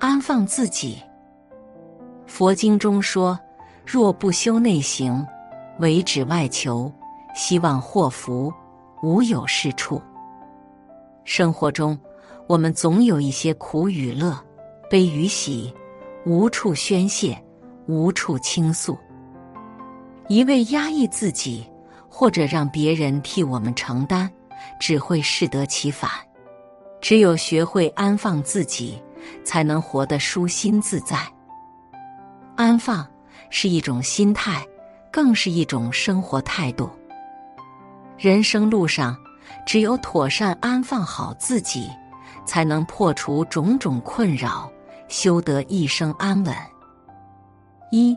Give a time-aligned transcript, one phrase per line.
[0.00, 0.96] 安放自己。
[2.26, 3.38] 佛经中说
[3.84, 5.24] ：“若不修内行，
[5.78, 6.90] 唯止外求，
[7.34, 8.50] 希望祸福，
[9.02, 10.00] 无有是处。”
[11.24, 11.98] 生活中，
[12.46, 14.34] 我们总有一些苦与乐、
[14.88, 15.72] 悲与喜，
[16.24, 17.36] 无处宣泄，
[17.86, 18.96] 无处倾诉。
[20.28, 21.70] 一味压抑自己，
[22.08, 24.30] 或者让别人替我们承担，
[24.80, 26.10] 只会适得其反。
[27.02, 29.02] 只有学会安放自己，
[29.44, 31.18] 才能活得舒心自在。
[32.56, 33.06] 安放
[33.48, 34.66] 是一种心态，
[35.10, 36.90] 更是一种生活态度。
[38.18, 39.16] 人生路上，
[39.66, 41.88] 只有妥善安放好自己，
[42.44, 44.70] 才能破除种种困扰，
[45.08, 46.54] 修得一生安稳。
[47.90, 48.14] 一，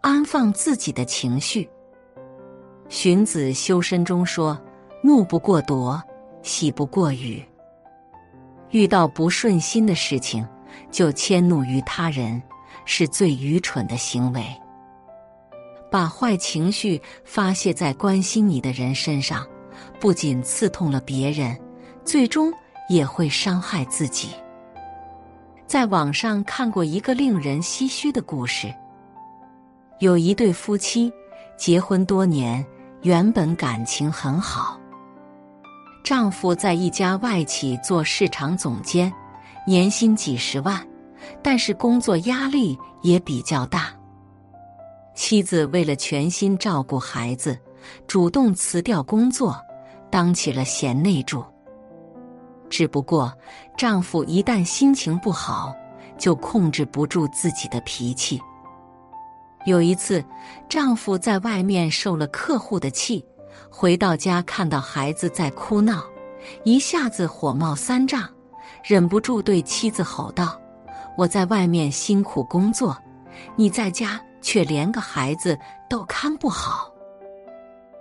[0.00, 1.68] 安放自己的情绪。
[2.88, 4.58] 荀子修身中说
[5.04, 6.02] ：“怒不过夺，
[6.42, 7.44] 喜不过语。”
[8.72, 10.46] 遇到不顺心的事情，
[10.90, 12.42] 就迁怒于他人，
[12.84, 14.44] 是最愚蠢的行为。
[15.90, 19.46] 把坏情绪发泄在关心你的人身上，
[20.00, 21.54] 不仅刺痛了别人，
[22.02, 22.50] 最终
[22.88, 24.30] 也会伤害自己。
[25.66, 28.74] 在网上看过一个令人唏嘘的故事：
[30.00, 31.12] 有一对夫妻
[31.58, 32.64] 结婚多年，
[33.02, 34.78] 原本感情很好。
[36.02, 39.12] 丈夫在一家外企做市场总监，
[39.64, 40.84] 年薪几十万，
[41.40, 43.94] 但是工作压力也比较大。
[45.14, 47.56] 妻子为了全心照顾孩子，
[48.08, 49.56] 主动辞掉工作，
[50.10, 51.44] 当起了贤内助。
[52.68, 53.32] 只不过，
[53.76, 55.72] 丈夫一旦心情不好，
[56.18, 58.40] 就控制不住自己的脾气。
[59.66, 60.24] 有一次，
[60.68, 63.24] 丈夫在外面受了客户的气。
[63.70, 66.04] 回到家，看到孩子在哭闹，
[66.64, 68.28] 一下子火冒三丈，
[68.84, 70.60] 忍不住对妻子吼道
[71.16, 72.96] ：“我在外面辛苦工作，
[73.56, 75.58] 你在家却连个孩子
[75.88, 76.90] 都看不好。”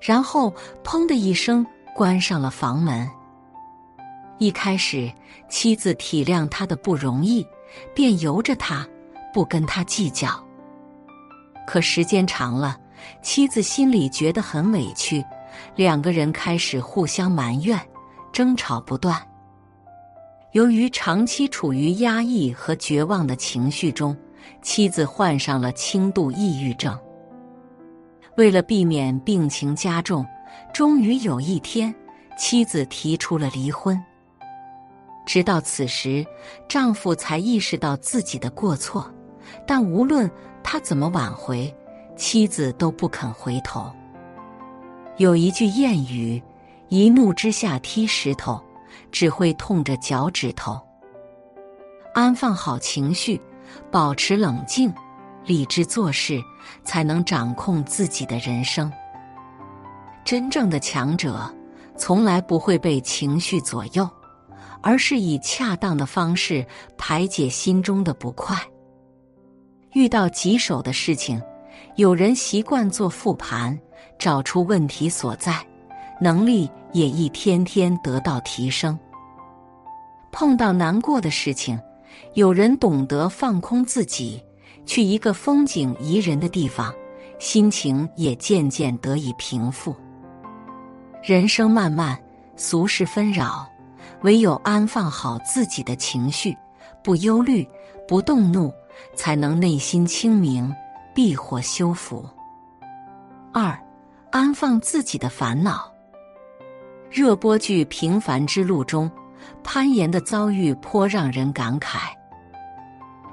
[0.00, 0.52] 然后
[0.82, 1.64] 砰的一声
[1.94, 3.08] 关上了房门。
[4.38, 5.12] 一开始，
[5.48, 7.46] 妻子体谅他的不容易，
[7.94, 8.84] 便由着他，
[9.32, 10.28] 不跟他计较。
[11.64, 12.76] 可时间长了，
[13.22, 15.24] 妻子心里觉得很委屈。
[15.76, 17.78] 两个人开始互相埋怨，
[18.32, 19.20] 争吵不断。
[20.52, 24.16] 由于长期处于压抑和绝望的情绪中，
[24.60, 26.98] 妻子患上了轻度抑郁症。
[28.36, 30.26] 为了避免病情加重，
[30.72, 31.94] 终于有一天，
[32.38, 33.98] 妻子提出了离婚。
[35.24, 36.26] 直到此时，
[36.68, 39.08] 丈夫才意识到自己的过错，
[39.66, 40.30] 但无论
[40.62, 41.74] 他怎么挽回，
[42.22, 43.92] 妻子都不肯回头。
[45.16, 46.40] 有一句谚语
[46.88, 48.62] ：“一怒之下踢石头，
[49.10, 50.80] 只会痛着脚趾头。”
[52.14, 53.42] 安放好情绪，
[53.90, 54.94] 保持冷静，
[55.44, 56.40] 理智做事，
[56.84, 58.90] 才能掌控自己的人生。
[60.24, 61.52] 真正的强者，
[61.96, 64.08] 从来不会被情绪左右，
[64.80, 66.64] 而是以恰当的方式
[66.96, 68.56] 排解心中的不快。
[69.94, 71.42] 遇到棘手的事情，
[71.96, 73.78] 有人习惯做复盘。
[74.18, 75.56] 找出问题所在，
[76.20, 78.96] 能力也一天天得到提升。
[80.30, 81.76] 碰到难过的事情，
[82.34, 84.40] 有人懂得放空自己，
[84.86, 86.94] 去一个风景宜人的地方，
[87.40, 89.96] 心情也渐渐得以平复。
[91.20, 92.16] 人生漫漫，
[92.54, 93.66] 俗世纷扰，
[94.20, 96.56] 唯有安放好自己的情绪，
[97.02, 97.68] 不忧虑，
[98.06, 98.72] 不动怒，
[99.16, 100.72] 才能内心清明，
[101.14, 102.24] 避祸修福。
[103.52, 103.78] 二。
[104.30, 105.92] 安放自己的烦恼。
[107.10, 109.10] 热播剧《平凡之路》中，
[109.62, 111.98] 潘岩的遭遇颇让人感慨。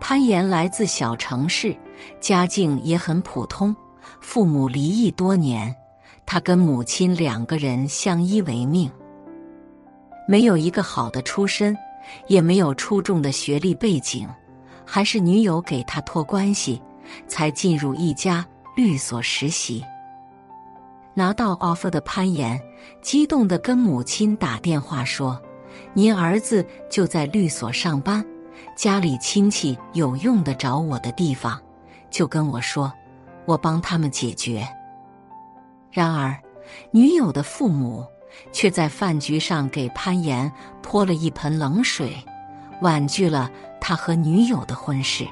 [0.00, 1.76] 潘岩来自小城市，
[2.20, 3.74] 家境也很普通，
[4.20, 5.72] 父母离异多年，
[6.26, 8.90] 他跟母亲两个人相依为命，
[10.26, 11.78] 没有一个好的出身，
[12.26, 14.28] 也没有出众的学历背景，
[14.84, 16.82] 还是女友给他托关系，
[17.26, 18.46] 才进入一家
[18.76, 19.84] 律所实习。
[21.14, 22.60] 拿到 offer 的潘岩，
[23.02, 25.40] 激动地跟母亲打电话说
[25.92, 28.24] ：“您儿子就在律所上班，
[28.76, 31.60] 家里亲戚有用得着我的地方，
[32.10, 32.92] 就跟我说，
[33.44, 34.66] 我帮他们解决。”
[35.90, 36.40] 然而，
[36.92, 38.06] 女友的父母
[38.52, 42.16] 却在饭局上给潘岩泼了一盆冷水，
[42.80, 45.26] 婉拒了他和女友的婚事。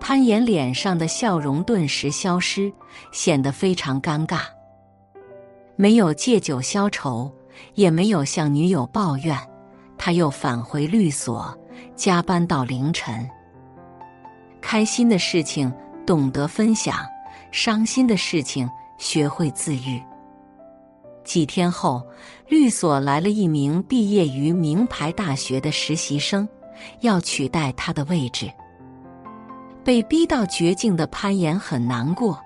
[0.00, 2.72] 潘岩脸上的笑容顿时消失，
[3.12, 4.40] 显得非常尴尬。
[5.76, 7.30] 没有借酒消愁，
[7.74, 9.38] 也没有向女友抱怨，
[9.96, 11.56] 他又返回律所，
[11.94, 13.28] 加班到凌晨。
[14.60, 15.72] 开心的事情
[16.06, 16.96] 懂得分享，
[17.52, 18.68] 伤心的事情
[18.98, 20.02] 学会自愈。
[21.22, 22.02] 几天后，
[22.48, 26.48] 律所来了一名毕业于名牌大学的实习生，
[27.00, 28.50] 要取代他的位置。
[29.84, 32.38] 被逼到绝境的潘岩很难过，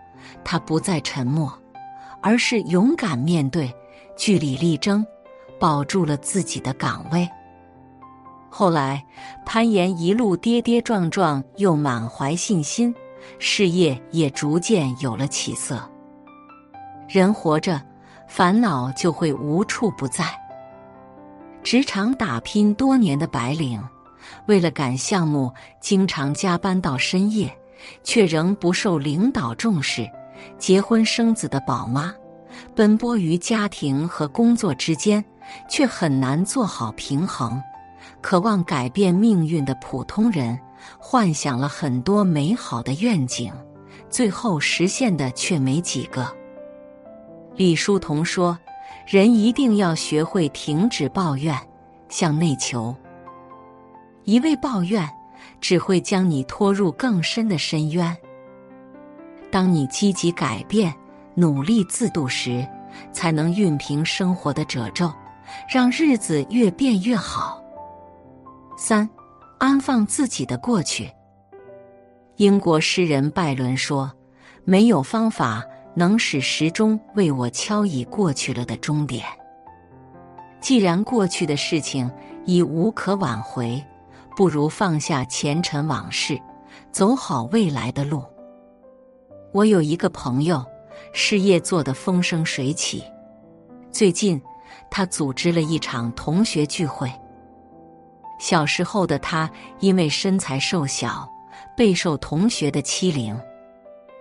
[0.44, 1.52] 他不再沉默，
[2.20, 3.72] 而是勇敢面对，
[4.16, 5.04] 据理力争，
[5.58, 7.28] 保住了自己的岗位。
[8.48, 9.04] 后来，
[9.44, 12.94] 潘岩一路跌跌撞撞，又满怀信心，
[13.38, 15.82] 事业也逐渐有了起色。
[17.08, 17.82] 人活着，
[18.28, 20.24] 烦恼就会无处不在。
[21.64, 23.82] 职场打拼多年的白领。
[24.46, 27.56] 为了赶项目，经常加班到深夜，
[28.02, 30.08] 却仍不受领导重视。
[30.58, 32.14] 结婚生子的宝妈，
[32.74, 35.24] 奔波于家庭和工作之间，
[35.68, 37.62] 却很难做好平衡。
[38.20, 40.58] 渴望改变命运的普通人，
[40.98, 43.52] 幻想了很多美好的愿景，
[44.10, 46.30] 最后实现的却没几个。
[47.56, 48.58] 李叔同说
[49.06, 51.56] ：“人一定要学会停止抱怨，
[52.08, 52.94] 向内求。”
[54.24, 55.08] 一味抱怨，
[55.60, 58.16] 只会将你拖入更深的深渊。
[59.50, 60.92] 当你积极改变、
[61.34, 62.66] 努力自度时，
[63.12, 65.12] 才能熨平生活的褶皱，
[65.72, 67.62] 让日子越变越好。
[68.76, 69.08] 三，
[69.58, 71.10] 安放自己的过去。
[72.36, 74.10] 英国诗人拜伦说
[74.64, 75.62] ：“没有方法
[75.94, 79.24] 能使时钟为我敲已过去了的终点。
[80.60, 82.10] 既然过去的事情
[82.44, 83.80] 已无可挽回。”
[84.36, 86.40] 不如放下前尘往事，
[86.90, 88.24] 走好未来的路。
[89.52, 90.64] 我有一个朋友，
[91.12, 93.04] 事业做得风生水起。
[93.92, 94.40] 最近，
[94.90, 97.10] 他组织了一场同学聚会。
[98.40, 99.48] 小时候的他
[99.78, 101.28] 因为身材瘦小，
[101.76, 103.38] 备受同学的欺凌。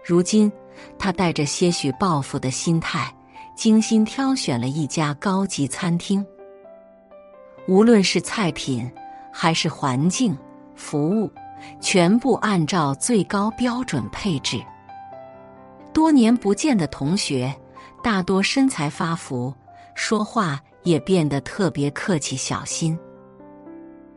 [0.06, 0.52] 如今，
[1.00, 3.12] 他带着些许报复的心态，
[3.56, 6.24] 精心挑选了一家高级餐厅。
[7.68, 8.90] 无论是菜品，
[9.34, 10.38] 还是环境、
[10.76, 11.30] 服务，
[11.82, 14.64] 全部按照最高标准配置。
[15.92, 17.54] 多年不见的同学，
[18.04, 19.54] 大多身材发福，
[19.96, 22.98] 说话也变得特别客气小心。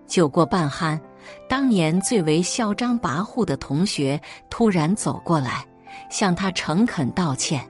[0.06, 1.00] 酒过半酣，
[1.48, 5.64] 当年最为嚣张跋扈的同学突然走过来，
[6.08, 7.66] 向他诚恳道歉，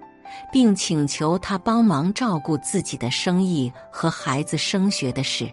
[0.52, 5.50] 并请求他帮忙照顾自己的生意和孩子升学的事。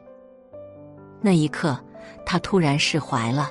[1.25, 1.79] 那一刻，
[2.25, 3.49] 他突然释怀了，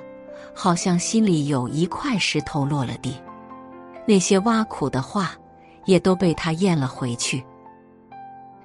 [0.55, 3.17] 好像心里有一块石头落了地，
[4.07, 5.33] 那些挖苦的话
[5.87, 7.43] 也都被他咽了回去。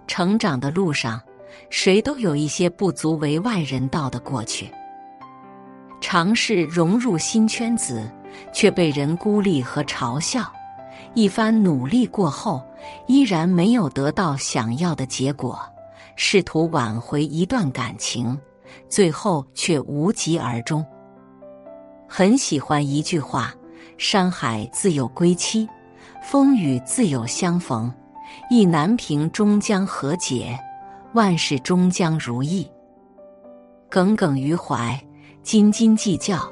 [0.08, 1.22] 成长的路上，
[1.70, 4.70] 谁都有一些不足为外人道的过去。
[6.02, 8.12] 尝试融入新圈子，
[8.54, 10.52] 却被人孤立和嘲笑，
[11.14, 12.62] 一番努力过后，
[13.08, 15.60] 依然没有得到想要的结果，
[16.18, 18.38] 试图挽回一段感情。
[18.90, 20.86] 最后却无疾而终。
[22.08, 23.54] 很喜欢一句话
[23.98, 25.68] ：“山海自有归期，
[26.24, 27.94] 风雨自有相逢。
[28.50, 30.60] 意难平终将和解，
[31.14, 32.70] 万事终将如意。”
[33.90, 35.00] 耿耿于怀、
[35.44, 36.50] 斤斤计较，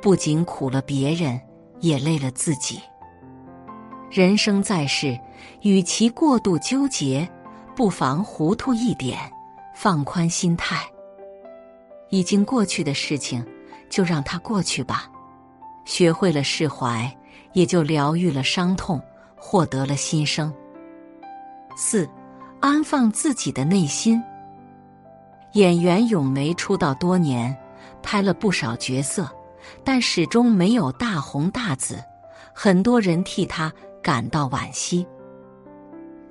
[0.00, 1.38] 不仅苦了别人，
[1.80, 2.80] 也累了自己。
[4.08, 5.18] 人生在世，
[5.62, 7.28] 与其过度纠结，
[7.74, 9.18] 不妨糊涂一点，
[9.74, 10.76] 放宽心态。
[12.10, 13.44] 已经过去的事情，
[13.90, 15.10] 就让它过去吧。
[15.84, 17.10] 学会了释怀，
[17.52, 19.00] 也就疗愈了伤痛，
[19.36, 20.52] 获得了新生。
[21.76, 22.08] 四，
[22.60, 24.22] 安放自己的内心。
[25.52, 27.56] 演员咏梅出道多年，
[28.02, 29.30] 拍了不少角色，
[29.84, 32.02] 但始终没有大红大紫，
[32.52, 33.72] 很多人替她
[34.02, 35.06] 感到惋惜。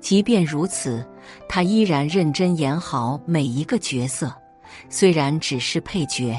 [0.00, 1.04] 即便如此，
[1.48, 4.32] 她依然认真演好每一个角色。
[4.88, 6.38] 虽然只是配角，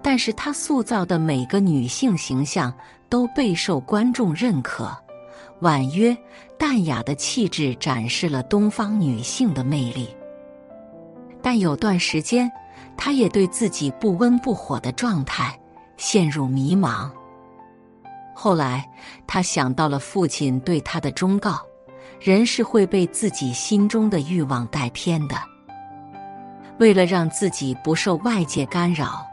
[0.00, 2.72] 但是她塑造的每个女性形象
[3.08, 4.90] 都备受观众认可。
[5.60, 6.16] 婉约
[6.58, 10.08] 淡雅的气质展示了东方女性的魅力。
[11.40, 12.50] 但有段时间，
[12.96, 15.58] 她也对自己不温不火的状态
[15.96, 17.10] 陷入迷茫。
[18.34, 18.88] 后来，
[19.26, 21.60] 她想到了父亲对她的忠告：
[22.20, 25.36] 人是会被自己心中的欲望带偏的。
[26.82, 29.24] 为了让自己不受外界干扰，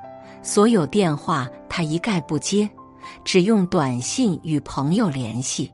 [0.43, 2.69] 所有电话他一概不接，
[3.25, 5.71] 只用短信与朋友联系。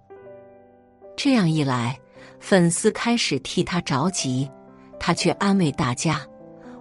[1.17, 1.99] 这样一来，
[2.39, 4.49] 粉丝开始替他着急，
[5.01, 6.21] 他却安慰大家：“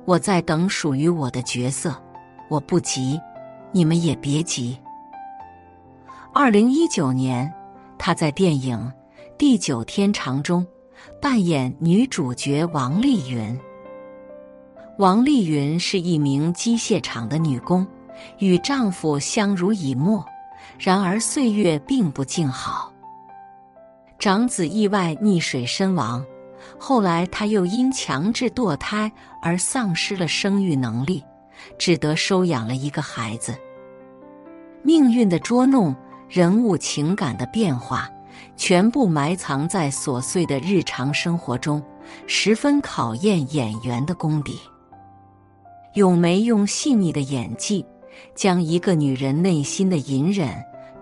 [0.06, 2.00] 我在等属于我的角色，
[2.48, 3.20] 我不急，
[3.72, 4.78] 你们也别急。
[6.32, 7.52] 二零一九年，
[7.98, 8.78] 他在电影
[9.36, 10.64] 《地久天长》中
[11.20, 13.58] 扮演女主角王丽云。
[14.96, 17.84] 王丽云是一名机械厂的女工，
[18.38, 20.24] 与丈夫相濡以沫，
[20.78, 22.92] 然而岁月并不静好。
[24.20, 26.24] 长子意外溺水身亡，
[26.78, 29.10] 后来她又因强制堕胎
[29.42, 31.24] 而丧失了生育能力，
[31.76, 33.52] 只得收养了一个孩子。
[34.84, 35.92] 命运的捉弄，
[36.28, 38.08] 人物情感的变化，
[38.56, 41.82] 全部埋藏在琐碎的日常生活中，
[42.28, 44.60] 十分考验演员的功底。
[45.94, 47.84] 咏梅用细腻的演技，
[48.34, 50.50] 将一个女人内心的隐忍。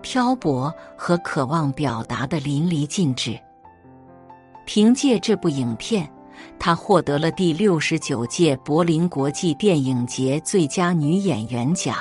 [0.03, 3.39] 漂泊和渴望表达的淋漓尽致。
[4.65, 6.05] 凭借这部影片，
[6.59, 11.95] 她获得了第六十九届柏林国际电影节最佳女演员奖，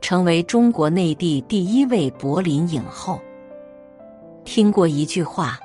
[0.00, 3.20] 成为中国内地第一位柏林影后。
[4.44, 5.60] 听过一句话：“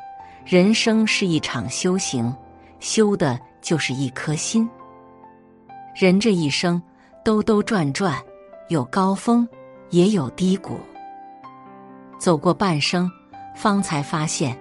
[0.45, 2.31] 人生是一场修行，
[2.79, 4.69] 修的就是一颗心。”
[5.95, 6.81] 人这一生
[7.23, 8.19] 兜兜转转，
[8.67, 9.47] 有高峰，
[9.91, 10.79] 也有低谷。
[12.17, 13.09] 走过半生，
[13.55, 14.57] 方才发现，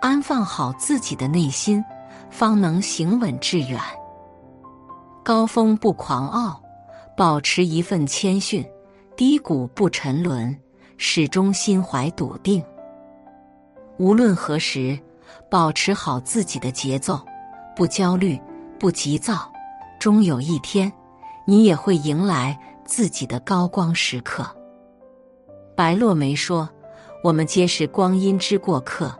[0.00, 1.82] 安放好自己的内心，
[2.30, 3.80] 方能行稳致远。
[5.22, 6.60] 高峰不狂傲，
[7.16, 8.64] 保持一份谦逊；
[9.16, 10.58] 低谷不沉沦，
[10.96, 12.60] 始终心怀笃定。
[13.98, 14.98] 无论何时，
[15.48, 17.20] 保持好自己的节奏，
[17.76, 18.40] 不焦虑，
[18.80, 19.51] 不急躁，
[20.02, 20.92] 终有一天，
[21.44, 24.44] 你也会迎来自己的高光时刻。
[25.76, 26.68] 白落梅说。
[27.22, 29.16] 我们皆是光阴之过客，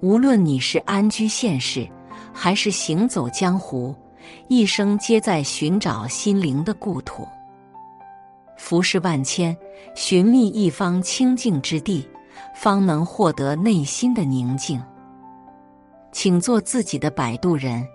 [0.00, 1.86] 无论你是安居现世，
[2.32, 3.94] 还是行走江湖，
[4.48, 7.28] 一生皆在寻找心灵的故土。
[8.56, 9.54] 浮世万千，
[9.94, 12.08] 寻觅一方清净之地，
[12.56, 14.82] 方能获得内心的宁静。
[16.10, 17.86] 请做自己的摆渡人，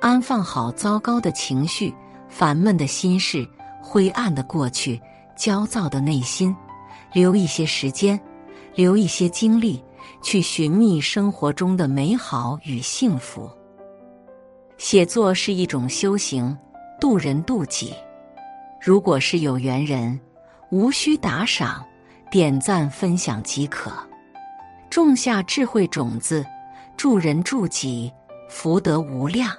[0.00, 1.94] 安放好糟糕的情绪、
[2.28, 3.46] 烦闷的心事、
[3.82, 5.00] 灰暗的过去、
[5.36, 6.54] 焦躁的内心，
[7.12, 8.20] 留一些时间。
[8.74, 9.82] 留一些精力
[10.22, 13.50] 去寻觅生活中的美好与幸福。
[14.76, 16.54] 写作是一种修行，
[17.00, 17.94] 渡人渡己。
[18.78, 20.20] 如果是有缘人，
[20.70, 21.82] 无需打赏，
[22.30, 23.90] 点赞分享即可。
[24.90, 26.44] 种下智慧种子，
[26.98, 28.12] 助人助己，
[28.50, 29.50] 福德无量。